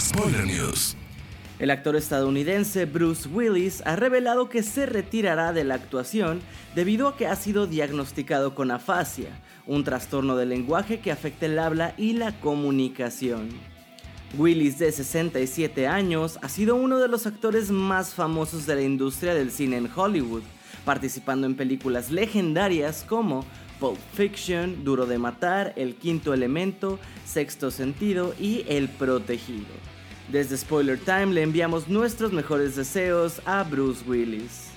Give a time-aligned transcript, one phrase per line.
[0.00, 0.96] Spoiler News.
[1.58, 6.40] El actor estadounidense Bruce Willis ha revelado que se retirará de la actuación
[6.74, 11.58] debido a que ha sido diagnosticado con afasia, un trastorno del lenguaje que afecta el
[11.58, 13.48] habla y la comunicación.
[14.36, 19.32] Willis, de 67 años, ha sido uno de los actores más famosos de la industria
[19.32, 20.42] del cine en Hollywood,
[20.84, 23.44] participando en películas legendarias como
[23.84, 29.66] Pulp Fiction, Duro de Matar, El Quinto Elemento, Sexto Sentido y El Protegido.
[30.32, 34.70] Desde Spoiler Time le enviamos nuestros mejores deseos a Bruce Willis.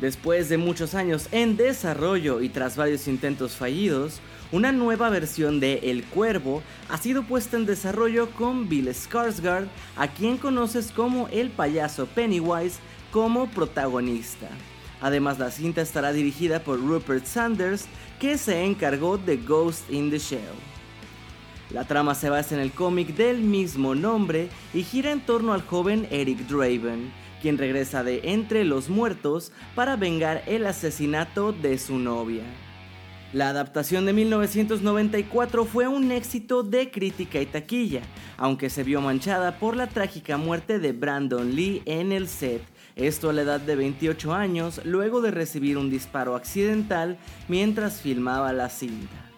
[0.00, 4.18] Después de muchos años en desarrollo y tras varios intentos fallidos,
[4.50, 10.08] una nueva versión de El Cuervo ha sido puesta en desarrollo con Bill Skarsgård, a
[10.08, 12.80] quien conoces como el payaso Pennywise,
[13.12, 14.48] como protagonista.
[15.00, 17.86] Además, la cinta estará dirigida por Rupert Sanders,
[18.18, 20.40] que se encargó de Ghost in the Shell.
[21.70, 25.62] La trama se basa en el cómic del mismo nombre y gira en torno al
[25.62, 31.98] joven Eric Draven, quien regresa de entre los muertos para vengar el asesinato de su
[31.98, 32.42] novia.
[33.32, 38.02] La adaptación de 1994 fue un éxito de crítica y taquilla,
[38.36, 42.62] aunque se vio manchada por la trágica muerte de Brandon Lee en el set,
[42.96, 48.52] esto a la edad de 28 años luego de recibir un disparo accidental mientras filmaba
[48.52, 49.30] la cinta.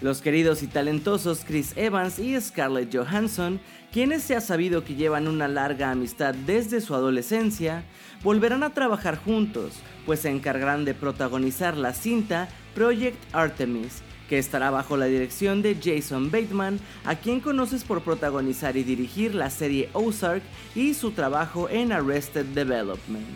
[0.00, 3.58] Los queridos y talentosos Chris Evans y Scarlett Johansson,
[3.92, 7.82] quienes se ha sabido que llevan una larga amistad desde su adolescencia,
[8.22, 9.72] volverán a trabajar juntos,
[10.06, 15.76] pues se encargarán de protagonizar la cinta Project Artemis, que estará bajo la dirección de
[15.82, 20.42] Jason Bateman, a quien conoces por protagonizar y dirigir la serie Ozark
[20.74, 23.26] y su trabajo en Arrested Development.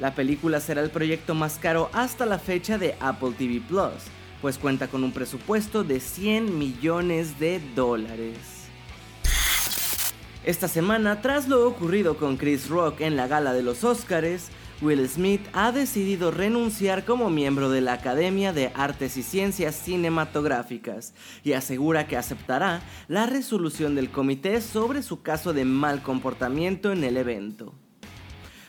[0.00, 4.04] La película será el proyecto más caro hasta la fecha de Apple TV Plus,
[4.40, 8.57] pues cuenta con un presupuesto de 100 millones de dólares.
[10.48, 14.48] Esta semana, tras lo ocurrido con Chris Rock en la gala de los Oscars,
[14.80, 21.12] Will Smith ha decidido renunciar como miembro de la Academia de Artes y Ciencias Cinematográficas
[21.44, 27.04] y asegura que aceptará la resolución del comité sobre su caso de mal comportamiento en
[27.04, 27.74] el evento.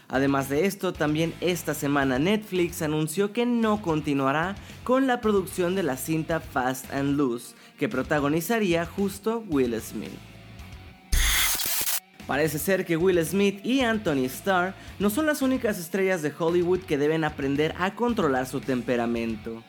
[0.09, 5.83] Además de esto, también esta semana Netflix anunció que no continuará con la producción de
[5.83, 10.38] la cinta Fast and Loose, que protagonizaría justo Will Smith.
[12.29, 16.81] Parece ser que Will Smith y Anthony Starr no son las únicas estrellas de Hollywood
[16.81, 19.63] que deben aprender a controlar su temperamento.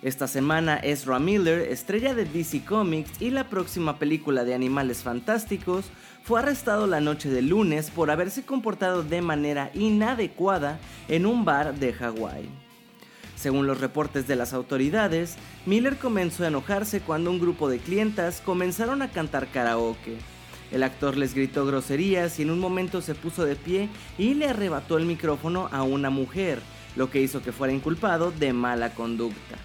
[0.00, 5.86] Esta semana Ezra Miller, estrella de DC Comics y la próxima película de Animales Fantásticos,
[6.22, 10.78] fue arrestado la noche del lunes por haberse comportado de manera inadecuada
[11.08, 12.48] en un bar de Hawái.
[13.34, 15.34] Según los reportes de las autoridades,
[15.66, 20.18] Miller comenzó a enojarse cuando un grupo de clientas comenzaron a cantar karaoke.
[20.72, 23.88] El actor les gritó groserías y en un momento se puso de pie
[24.18, 26.60] y le arrebató el micrófono a una mujer,
[26.96, 29.56] lo que hizo que fuera inculpado de mala conducta.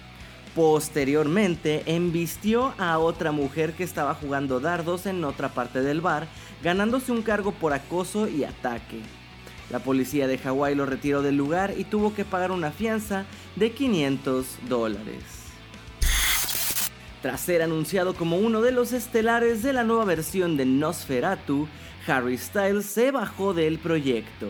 [0.54, 6.28] Posteriormente, embistió a otra mujer que estaba jugando dardos en otra parte del bar,
[6.62, 9.00] ganándose un cargo por acoso y ataque.
[9.70, 13.72] La policía de Hawái lo retiró del lugar y tuvo que pagar una fianza de
[13.72, 15.45] 500 dólares.
[17.26, 21.66] Tras ser anunciado como uno de los estelares de la nueva versión de Nosferatu,
[22.06, 24.46] Harry Styles se bajó del proyecto.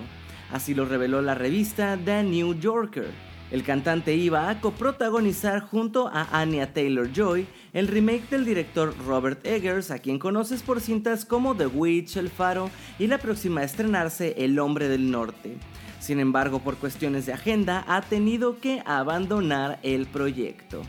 [0.52, 3.08] Así lo reveló la revista The New Yorker.
[3.50, 9.46] El cantante iba a coprotagonizar junto a Anya Taylor Joy el remake del director Robert
[9.46, 12.68] Eggers, a quien conoces por cintas como The Witch, El Faro
[12.98, 15.56] y la próxima a estrenarse El Hombre del Norte.
[15.98, 20.82] Sin embargo, por cuestiones de agenda, ha tenido que abandonar el proyecto.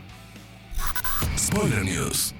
[1.54, 2.34] News.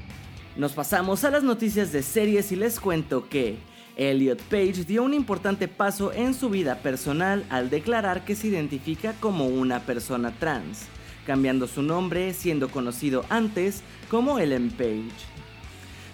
[0.56, 3.56] Nos pasamos a las noticias de series y les cuento que
[3.96, 9.14] Elliot Page dio un importante paso en su vida personal al declarar que se identifica
[9.14, 10.80] como una persona trans,
[11.26, 15.10] cambiando su nombre siendo conocido antes como Ellen Page.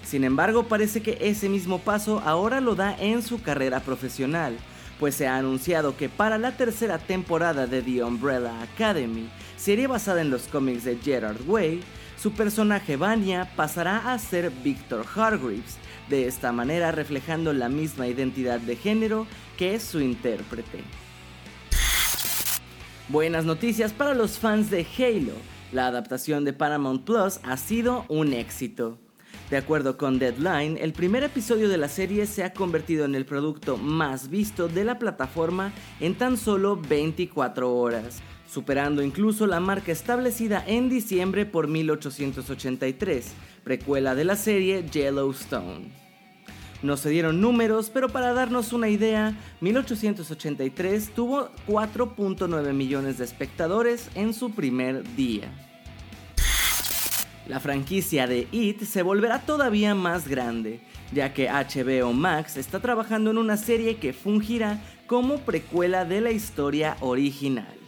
[0.05, 4.57] Sin embargo, parece que ese mismo paso ahora lo da en su carrera profesional,
[5.01, 10.21] pues se ha anunciado que para la tercera temporada de The Umbrella Academy, serie basada
[10.21, 11.83] en los cómics de Gerard Way,
[12.17, 15.79] su personaje Vanya pasará a ser Victor Hargreaves,
[16.09, 19.27] de esta manera reflejando la misma identidad de género
[19.57, 20.83] que su intérprete.
[23.09, 25.35] Buenas noticias para los fans de Halo.
[25.73, 28.99] La adaptación de Paramount Plus ha sido un éxito.
[29.51, 33.27] De acuerdo con Deadline, el primer episodio de la serie se ha convertido en el
[33.27, 39.93] producto más visto de la plataforma en tan solo 24 horas, superando incluso la marca
[39.93, 43.33] establecida en diciembre por 1883,
[43.65, 46.05] precuela de la serie Yellowstone.
[46.83, 54.11] No se dieron números, pero para darnos una idea, 1883 tuvo 4.9 millones de espectadores
[54.15, 55.51] en su primer día.
[57.49, 60.81] La franquicia de It se volverá todavía más grande,
[61.13, 66.33] ya que HBO Max está trabajando en una serie que fungirá como precuela de la
[66.33, 67.84] historia original.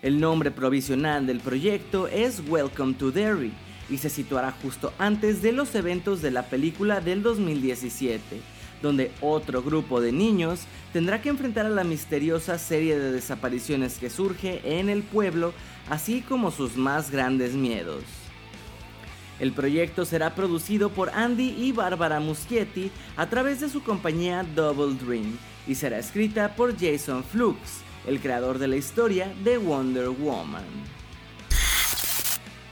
[0.00, 3.52] El nombre provisional del proyecto es Welcome to Derry
[3.90, 8.40] y se situará justo antes de los eventos de la película del 2017,
[8.80, 10.60] donde otro grupo de niños
[10.92, 15.52] tendrá que enfrentar a la misteriosa serie de desapariciones que surge en el pueblo,
[15.90, 18.04] así como sus más grandes miedos.
[19.40, 24.94] El proyecto será producido por Andy y Barbara Muschietti a través de su compañía Double
[24.94, 25.36] Dream
[25.66, 30.64] y será escrita por Jason Flux, el creador de la historia de Wonder Woman.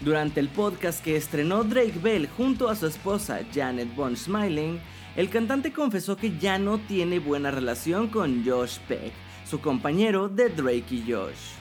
[0.01, 4.81] Durante el podcast que estrenó Drake Bell junto a su esposa Janet Von Smiling,
[5.15, 9.13] el cantante confesó que ya no tiene buena relación con Josh Peck,
[9.45, 11.57] su compañero de Drake y Josh.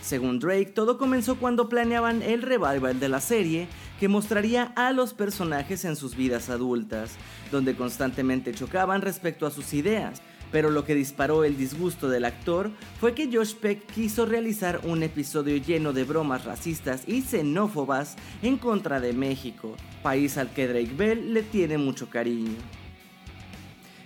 [0.00, 3.68] Según Drake, todo comenzó cuando planeaban el revival de la serie
[4.00, 7.16] que mostraría a los personajes en sus vidas adultas,
[7.50, 12.70] donde constantemente chocaban respecto a sus ideas, pero lo que disparó el disgusto del actor
[13.00, 18.58] fue que Josh Peck quiso realizar un episodio lleno de bromas racistas y xenófobas en
[18.58, 22.58] contra de México, país al que Drake Bell le tiene mucho cariño.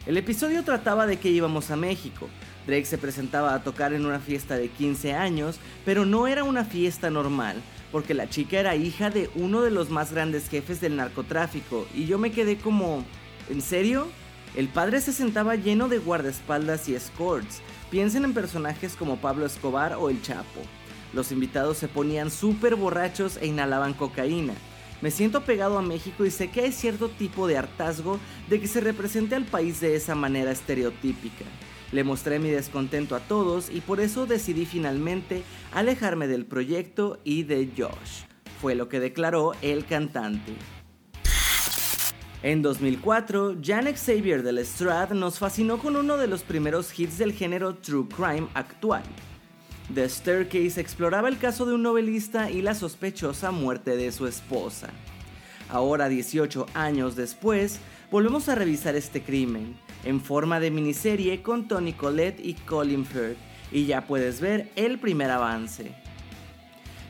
[0.07, 2.29] El episodio trataba de que íbamos a México.
[2.65, 6.65] Drake se presentaba a tocar en una fiesta de 15 años, pero no era una
[6.65, 7.57] fiesta normal,
[7.91, 12.07] porque la chica era hija de uno de los más grandes jefes del narcotráfico, y
[12.07, 13.05] yo me quedé como,
[13.51, 14.07] ¿en serio?
[14.57, 17.61] El padre se sentaba lleno de guardaespaldas y escorts.
[17.91, 20.63] Piensen en personajes como Pablo Escobar o El Chapo.
[21.13, 24.55] Los invitados se ponían súper borrachos e inhalaban cocaína.
[25.03, 28.19] Me siento pegado a México y sé que hay cierto tipo de hartazgo
[28.49, 31.45] de que se represente al país de esa manera estereotípica.
[31.93, 35.43] Le mostré mi descontento a todos y por eso decidí finalmente
[35.75, 38.25] alejarme del proyecto y de Josh.
[38.63, 40.55] Fue lo que declaró el cantante.
[42.47, 47.33] En 2004, Jan Xavier de Lestrade nos fascinó con uno de los primeros hits del
[47.33, 49.03] género true crime actual.
[49.93, 54.91] The Staircase exploraba el caso de un novelista y la sospechosa muerte de su esposa.
[55.69, 57.81] Ahora, 18 años después,
[58.13, 63.39] volvemos a revisar este crimen, en forma de miniserie con Tony Collette y Colin Firth,
[63.73, 65.97] y ya puedes ver el primer avance.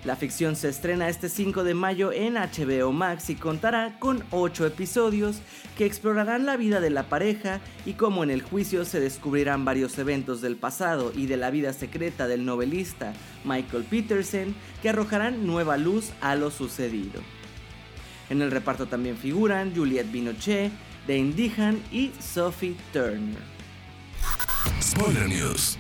[0.07, 4.65] La ficción se estrena este 5 de mayo en HBO Max y contará con 8
[4.67, 5.41] episodios
[5.77, 9.99] que explorarán la vida de la pareja y cómo en el juicio se descubrirán varios
[9.99, 13.15] eventos del pasado y de la vida secreta del novelista
[13.45, 17.21] Michael Peterson que arrojarán nueva luz a lo sucedido.
[18.31, 20.71] En el reparto también figuran Juliette Binochet,
[21.09, 23.43] Dane Dehan y Sophie Turner.
[24.81, 25.77] Spoiler News.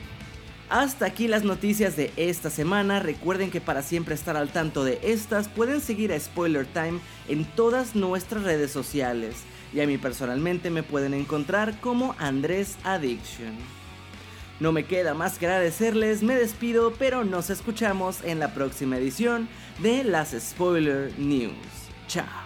[0.69, 2.99] Hasta aquí las noticias de esta semana.
[2.99, 7.45] Recuerden que para siempre estar al tanto de estas pueden seguir a Spoiler Time en
[7.45, 9.37] todas nuestras redes sociales.
[9.73, 13.55] Y a mí personalmente me pueden encontrar como Andrés Addiction.
[14.59, 19.49] No me queda más que agradecerles, me despido, pero nos escuchamos en la próxima edición
[19.81, 21.53] de las Spoiler News.
[22.09, 22.46] Chao.